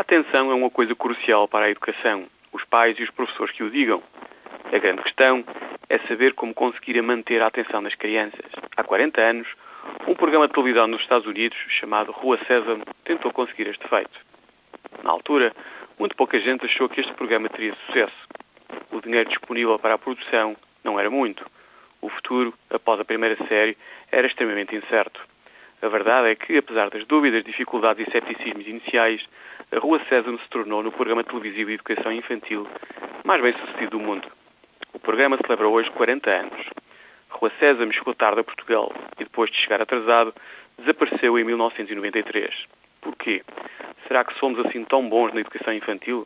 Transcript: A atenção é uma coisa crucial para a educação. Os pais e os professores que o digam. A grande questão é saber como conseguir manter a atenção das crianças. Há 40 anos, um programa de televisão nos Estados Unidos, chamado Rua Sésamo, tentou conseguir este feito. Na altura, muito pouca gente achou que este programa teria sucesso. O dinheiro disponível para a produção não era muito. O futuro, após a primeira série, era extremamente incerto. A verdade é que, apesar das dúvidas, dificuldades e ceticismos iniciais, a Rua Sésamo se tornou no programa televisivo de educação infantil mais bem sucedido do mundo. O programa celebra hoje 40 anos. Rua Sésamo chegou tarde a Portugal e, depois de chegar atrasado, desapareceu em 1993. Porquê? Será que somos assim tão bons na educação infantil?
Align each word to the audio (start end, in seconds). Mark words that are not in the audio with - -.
A 0.00 0.02
atenção 0.02 0.50
é 0.50 0.54
uma 0.54 0.70
coisa 0.70 0.94
crucial 0.94 1.46
para 1.46 1.66
a 1.66 1.70
educação. 1.70 2.24
Os 2.54 2.64
pais 2.64 2.98
e 2.98 3.02
os 3.02 3.10
professores 3.10 3.54
que 3.54 3.62
o 3.62 3.70
digam. 3.70 4.02
A 4.72 4.78
grande 4.78 5.02
questão 5.02 5.44
é 5.90 5.98
saber 6.08 6.32
como 6.32 6.54
conseguir 6.54 7.02
manter 7.02 7.42
a 7.42 7.48
atenção 7.48 7.82
das 7.82 7.94
crianças. 7.94 8.50
Há 8.74 8.82
40 8.82 9.20
anos, 9.20 9.46
um 10.08 10.14
programa 10.14 10.48
de 10.48 10.54
televisão 10.54 10.86
nos 10.86 11.02
Estados 11.02 11.26
Unidos, 11.26 11.58
chamado 11.78 12.12
Rua 12.12 12.38
Sésamo, 12.46 12.82
tentou 13.04 13.30
conseguir 13.30 13.66
este 13.66 13.86
feito. 13.88 14.18
Na 15.04 15.10
altura, 15.10 15.52
muito 15.98 16.16
pouca 16.16 16.40
gente 16.40 16.64
achou 16.64 16.88
que 16.88 17.02
este 17.02 17.12
programa 17.12 17.50
teria 17.50 17.76
sucesso. 17.84 18.26
O 18.90 19.02
dinheiro 19.02 19.28
disponível 19.28 19.78
para 19.78 19.92
a 19.92 19.98
produção 19.98 20.56
não 20.82 20.98
era 20.98 21.10
muito. 21.10 21.44
O 22.00 22.08
futuro, 22.08 22.54
após 22.70 22.98
a 23.00 23.04
primeira 23.04 23.36
série, 23.48 23.76
era 24.10 24.26
extremamente 24.26 24.74
incerto. 24.74 25.20
A 25.82 25.88
verdade 25.88 26.28
é 26.28 26.34
que, 26.34 26.58
apesar 26.58 26.90
das 26.90 27.06
dúvidas, 27.06 27.42
dificuldades 27.42 28.06
e 28.06 28.10
ceticismos 28.10 28.66
iniciais, 28.66 29.24
a 29.72 29.78
Rua 29.78 30.00
Sésamo 30.08 30.38
se 30.38 30.48
tornou 30.50 30.82
no 30.82 30.92
programa 30.92 31.24
televisivo 31.24 31.68
de 31.68 31.74
educação 31.74 32.12
infantil 32.12 32.66
mais 33.24 33.40
bem 33.40 33.54
sucedido 33.54 33.92
do 33.92 34.00
mundo. 34.00 34.28
O 34.92 34.98
programa 34.98 35.38
celebra 35.38 35.68
hoje 35.68 35.90
40 35.92 36.30
anos. 36.30 36.66
Rua 37.30 37.50
Sésamo 37.58 37.92
chegou 37.92 38.14
tarde 38.14 38.40
a 38.40 38.44
Portugal 38.44 38.92
e, 39.18 39.24
depois 39.24 39.50
de 39.50 39.56
chegar 39.56 39.80
atrasado, 39.80 40.34
desapareceu 40.78 41.38
em 41.38 41.44
1993. 41.44 42.66
Porquê? 43.00 43.42
Será 44.06 44.24
que 44.24 44.38
somos 44.38 44.58
assim 44.66 44.84
tão 44.84 45.08
bons 45.08 45.32
na 45.32 45.40
educação 45.40 45.72
infantil? 45.72 46.24